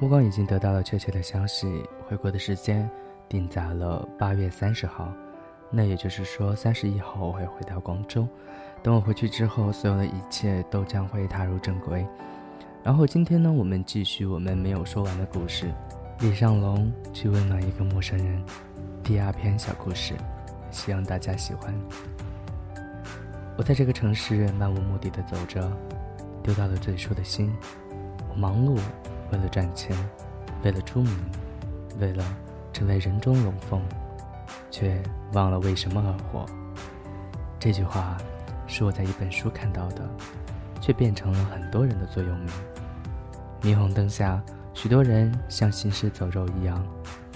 [0.00, 2.88] 目光已经得到了确切的消息，回国的时间
[3.28, 5.12] 定在了八月三十号，
[5.70, 8.26] 那也就是说三十一号我会回到广州。
[8.82, 12.04] 等我回去之后，所有的一切都将会踏入正轨。
[12.82, 15.72] 然后今天呢，我们继续我们没有说完的故事，
[16.18, 18.44] 李尚龙去温暖一个陌生人，
[19.02, 20.12] 第二篇小故事，
[20.72, 21.72] 希望大家喜欢。
[23.56, 25.70] 我在这个城市漫无目的的走着，
[26.42, 27.54] 丢掉了最初的心，
[28.28, 28.76] 我忙碌。
[29.34, 29.96] 为了赚钱，
[30.62, 31.12] 为了出名，
[31.98, 32.24] 为了
[32.72, 33.82] 成为人中龙凤，
[34.70, 36.46] 却忘了为什么而活。
[37.58, 38.16] 这句话
[38.66, 40.08] 是我在一本书看到的，
[40.80, 42.48] 却变成了很多人的座右铭。
[43.60, 44.40] 霓虹灯下，
[44.72, 46.86] 许多人像行尸走肉一样，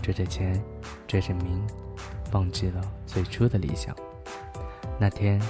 [0.00, 0.62] 追着钱，
[1.06, 1.66] 追着名，
[2.32, 3.94] 忘记了最初的理想。
[5.00, 5.40] 那天，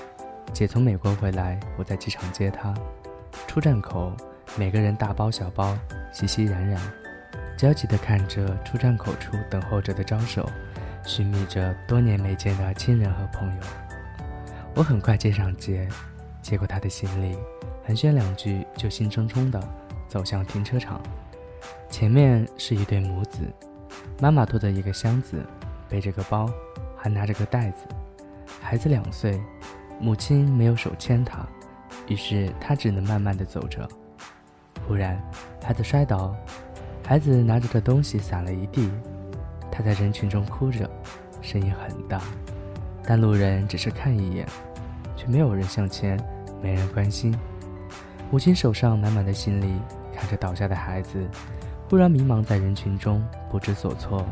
[0.54, 2.72] 姐从美国回来，我在机场接她，
[3.46, 4.12] 出站口。
[4.58, 5.78] 每个人大包小包，
[6.12, 6.76] 熙熙攘攘，
[7.56, 10.50] 焦急地看着出站口处等候着的招手，
[11.04, 13.62] 寻觅着多年没见的亲人和朋友。
[14.74, 15.88] 我很快接上接，
[16.42, 17.38] 接过他的行李，
[17.86, 19.62] 寒暄两句，就兴冲冲地
[20.08, 21.00] 走向停车场。
[21.88, 23.38] 前面是一对母子，
[24.20, 25.40] 妈妈拖着一个箱子，
[25.88, 26.52] 背着个包，
[26.96, 27.86] 还拿着个袋子。
[28.60, 29.40] 孩子两岁，
[30.00, 31.46] 母亲没有手牵他，
[32.08, 33.88] 于是他只能慢慢地走着。
[34.88, 35.22] 忽然，
[35.62, 36.34] 孩子摔倒，
[37.06, 38.90] 孩子拿着的东西洒了一地，
[39.70, 40.88] 他在人群中哭着，
[41.42, 42.22] 声音很大，
[43.04, 44.46] 但路人只是看一眼，
[45.14, 46.18] 却没有人向前，
[46.62, 47.38] 没人关心。
[48.30, 49.78] 母亲手上满满的行李，
[50.16, 51.22] 看着倒下的孩子，
[51.90, 54.24] 忽然迷茫在人群中，不知所措，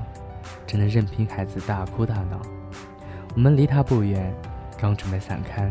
[0.67, 2.41] 只能任凭孩子大哭大闹。
[3.35, 4.35] 我们离他不远，
[4.79, 5.71] 刚准备散开，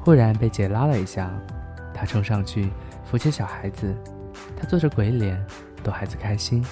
[0.00, 1.30] 忽然被姐拉了一下，
[1.98, 2.70] 他冲上去。
[3.04, 3.92] 扶起小孩子，
[4.56, 5.44] 他做着鬼脸，
[5.82, 6.64] 逗孩子开心。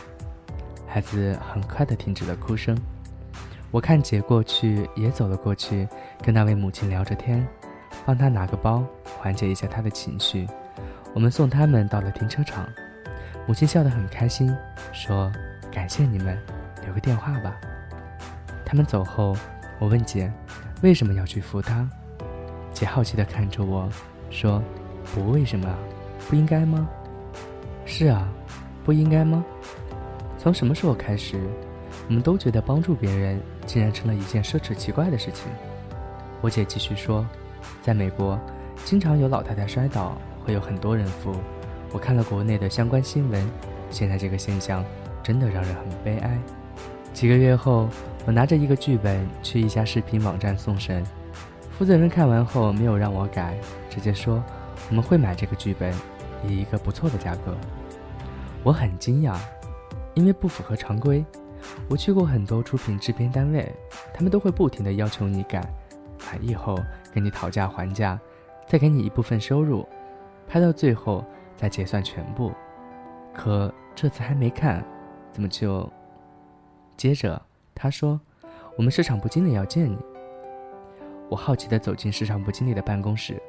[0.86, 2.76] 孩子很快的停止了哭声。
[3.72, 5.88] 我看姐过去，也走了过去，
[6.22, 7.44] 跟那位母亲聊着天，
[8.04, 8.84] 帮她拿个包，
[9.18, 10.46] 缓解一下她的情绪。
[11.12, 12.68] 我们送他们到了停车场，
[13.46, 14.54] 母亲笑得很开心，
[14.92, 15.32] 说
[15.72, 16.38] ：“感谢你们，
[16.84, 17.56] 留个电话吧。”
[18.64, 19.34] 他们走后，
[19.78, 20.30] 我问姐
[20.82, 21.88] ：“为什么要去扶他？”
[22.72, 23.88] 姐好奇地看着我
[24.30, 24.62] 说
[25.14, 25.78] ：“不为什么啊。”
[26.28, 26.88] 不应该吗？
[27.84, 28.28] 是啊，
[28.84, 29.44] 不应该吗？
[30.38, 31.40] 从什么时候开始，
[32.08, 35.48] 我们都觉得帮助别人竟然成了一件奢侈奇怪的事情？
[36.40, 37.24] 我姐继续说，
[37.82, 38.36] 在美国，
[38.84, 41.32] 经常有老太太摔倒，会有很多人扶。
[41.92, 43.48] 我看了国内的相关新闻，
[43.90, 44.84] 现在这个现象
[45.22, 46.36] 真的让人很悲哀。
[47.12, 47.88] 几个月后，
[48.26, 51.04] 我拿着一个剧本去一家视频网站送审，
[51.78, 53.56] 负责人看完后没有让我改，
[53.88, 54.42] 直接说
[54.88, 55.92] 我们会买这个剧本。
[56.46, 57.56] 以一个不错的价格，
[58.62, 59.36] 我很惊讶，
[60.14, 61.24] 因为不符合常规。
[61.88, 63.74] 我去过很多出品制片单位，
[64.12, 65.66] 他们都会不停的要求你改，
[66.26, 66.78] 满意后
[67.12, 68.20] 跟你讨价还价，
[68.66, 69.88] 再给你一部分收入，
[70.46, 71.24] 拍到最后
[71.56, 72.52] 再结算全部。
[73.34, 74.84] 可这次还没看，
[75.32, 75.90] 怎么就……
[76.96, 77.40] 接着
[77.74, 78.20] 他说
[78.76, 79.98] ：“我们市场部经理要见你。”
[81.28, 83.42] 我好奇的走进市场部经理的办公室，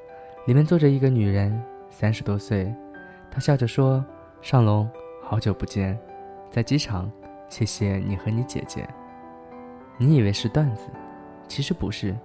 [0.47, 1.61] 里面坐着一个女人。
[1.89, 2.73] 三十多岁，
[3.31, 4.03] 她笑着说
[4.41, 4.87] ：“尚龙，
[5.23, 5.97] 好久不见，
[6.51, 7.09] 在机场，
[7.49, 8.87] 谢谢你和你姐姐。
[9.97, 10.83] 你以为是段子，
[11.47, 12.15] 其实不是。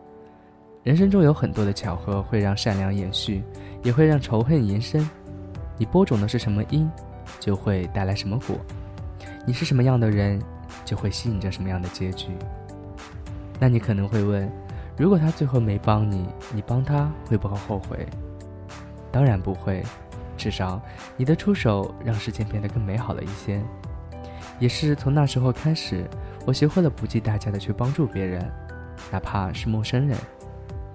[0.83, 3.43] 人生中有很多的巧合会让善良延续，
[3.83, 5.09] 也会让仇恨延伸。
[5.79, 6.91] 你播种的是什么因，
[7.41, 8.57] 就会带来什么果。
[9.47, 10.41] 你是什么样的人，
[10.85, 12.29] 就会吸引着什么样的结局。
[13.59, 14.51] 那你可能会问，
[15.03, 18.07] 如果他最后没帮你，你帮他会不会后悔？”
[19.11, 19.83] 当然不会，
[20.37, 20.81] 至少
[21.17, 23.61] 你的出手让事情变得更美好了一些。
[24.61, 26.09] 也是从那时候开始，
[26.47, 28.49] 我学会了不计代价的去帮助别人，
[29.11, 30.17] 哪怕是陌生人，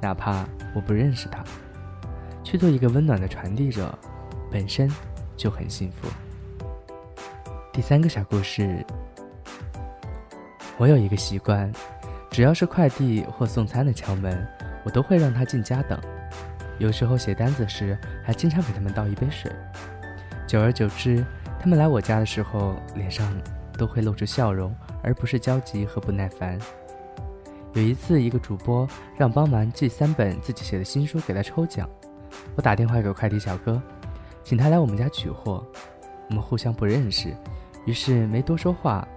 [0.02, 1.44] 哪怕我不认识他，
[2.46, 3.94] 去做一个温暖的传递者，
[4.50, 4.90] 本身
[5.36, 6.08] 就很幸福。
[7.74, 8.86] 第三个小故事，
[10.78, 11.70] 我有一个习惯，
[12.38, 14.48] 只要是快递或送餐的敲门，
[14.84, 16.00] 我都会让他进家等。
[16.78, 19.52] 有时候写单子时，还经常给他们倒一杯水。
[20.46, 21.26] 久而久之，
[21.60, 23.28] 他们来我家的时候，脸上
[23.76, 26.60] 都会露出笑容，而不是焦急和不耐烦。
[27.74, 28.88] 有一次，一个主播
[29.18, 31.90] 让帮忙寄三本自己写的新书给他抽奖，
[32.56, 33.82] 我打电话给快递小哥，
[34.44, 35.66] 请他来我们家取货。
[36.30, 37.36] 我们互相不认识，
[37.88, 39.08] 于是没多说话，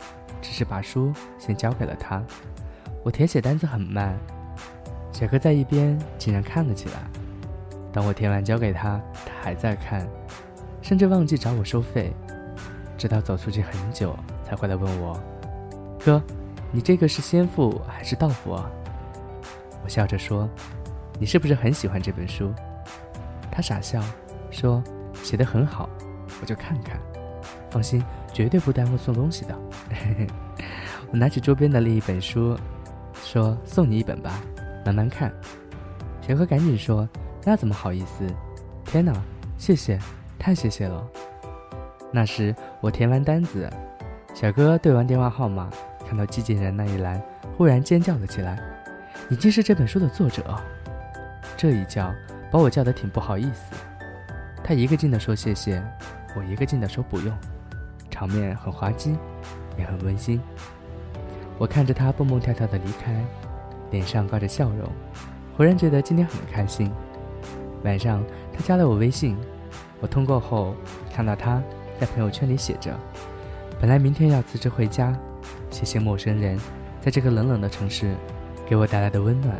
[0.41, 2.25] 只是把书先交给了他。
[3.03, 4.19] 我填写单子很慢，
[5.13, 7.01] 小哥在一边竟然看了起来。
[7.93, 10.07] 当我填完交给他，他还在看。
[10.83, 12.13] 甚至忘记找我收费，
[12.97, 15.19] 直到走出去很久才回来问我
[16.05, 16.23] ：“哥，
[16.73, 18.71] 你这个是先付还是到付啊？”
[19.85, 20.49] 我笑着说
[21.19, 22.53] ：“你是不是很喜欢这本书？”
[23.51, 24.03] 他傻笑
[24.51, 24.83] 说
[25.23, 25.89] ：“写得很好，
[26.41, 26.99] 我就看看。
[27.71, 29.59] 放心，绝对不耽误送东西的。
[31.13, 32.57] ”我拿起桌边的另一本书，
[33.33, 34.41] 说：“送你一本吧，
[34.85, 35.33] 慢慢看。”
[36.21, 37.09] 小哥赶紧说
[37.47, 38.27] ：“那怎么好意思？
[38.85, 39.13] 天哪，
[39.57, 39.97] 谢谢。”
[40.37, 41.07] 太谢谢了。
[42.11, 43.71] 那时我填完单子，
[44.35, 45.71] 小哥对完电话号码，
[46.09, 47.23] 看到寄件人那一栏，
[47.57, 48.59] 忽然尖叫了起来
[49.31, 50.43] ：“你竟是这本书的作者！”
[51.57, 52.13] 这一叫
[52.51, 53.77] 把我叫得挺不好意思。
[54.65, 55.81] 他一个劲地说谢谢，
[56.35, 57.33] 我一个劲地说不用，
[58.11, 59.17] 场面很滑稽，
[59.79, 60.41] 也很温馨。
[61.61, 63.23] 我看着他蹦蹦跳跳地离开，
[63.91, 64.89] 脸上挂着笑容，
[65.55, 66.91] 忽然觉得今天很开心。
[67.85, 69.37] 晚上他加了我微信。
[70.01, 70.75] 我通过后
[71.15, 71.63] 看到他
[72.01, 72.99] 在朋友圈里写着
[73.79, 75.15] ：“本来明天要辞职回家，
[75.69, 76.59] 谢谢陌生人，
[77.03, 78.15] 在这个冷冷的城市
[78.67, 79.55] 给我带来的温暖，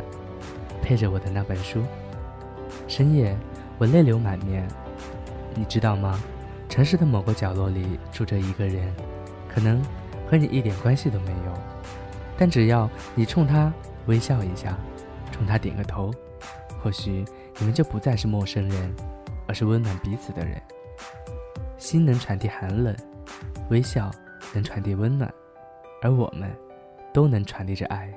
[0.81, 1.83] 配着我的那本书。”
[2.89, 3.37] 深夜，
[3.77, 4.67] 我泪流满面。
[5.53, 6.19] 你知道吗？
[6.67, 8.91] 城市的某个角落里住着一个人，
[9.47, 9.79] 可能
[10.27, 11.53] 和你一点关系都没有，
[12.41, 13.71] 但只要你冲他
[14.07, 14.75] 微笑一下，
[15.31, 16.11] 冲他点个头，
[16.81, 17.23] 或许
[17.59, 18.95] 你们就不再是陌生人。
[19.47, 20.61] 而是温暖彼此的人，
[21.77, 22.95] 心能传递寒冷，
[23.69, 24.09] 微笑
[24.53, 25.29] 能传递温暖，
[26.01, 26.49] 而我们，
[27.11, 28.09] 都能传递着爱。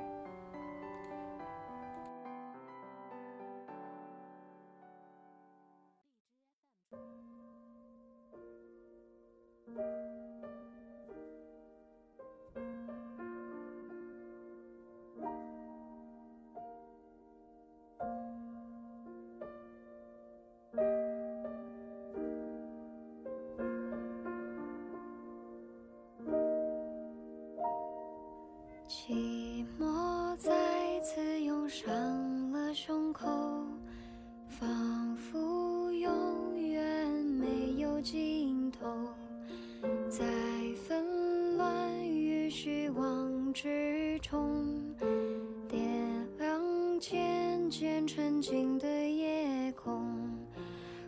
[48.07, 50.29] 纯净的夜空，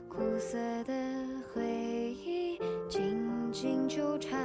[0.09, 0.93] 苦涩的
[1.53, 1.63] 回
[2.25, 2.59] 忆
[2.89, 4.37] 紧紧纠缠。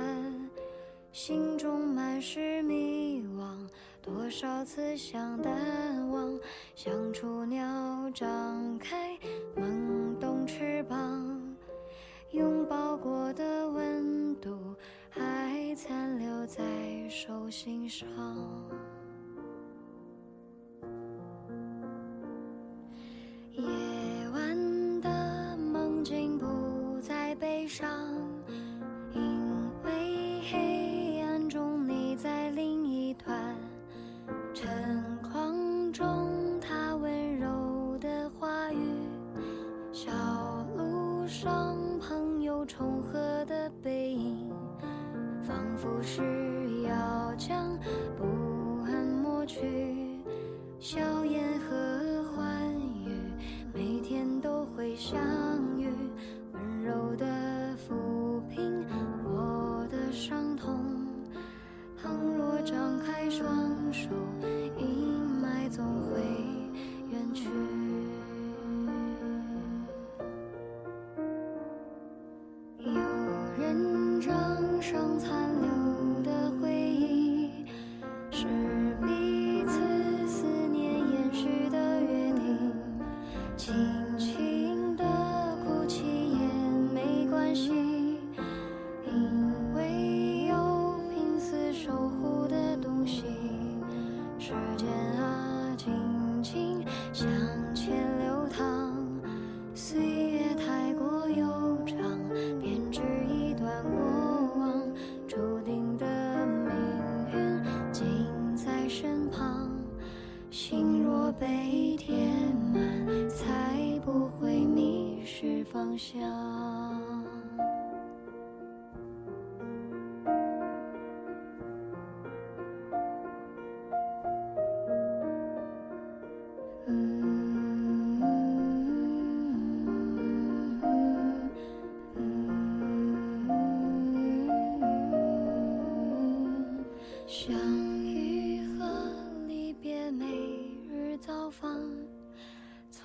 [1.12, 3.66] 心中满是迷惘，
[4.02, 6.38] 多少次想淡忘，
[6.74, 9.18] 像雏鸟张开
[9.56, 11.56] 懵懂翅膀，
[12.32, 14.74] 拥抱过的温度
[15.08, 16.62] 还残留在
[17.08, 18.06] 手心上。
[42.66, 44.50] 重合的背影
[45.42, 46.51] 仿佛是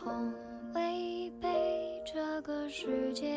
[0.07, 0.33] 从
[0.73, 1.49] 未被
[2.05, 3.27] 这个世界